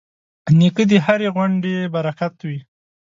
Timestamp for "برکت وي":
1.95-2.59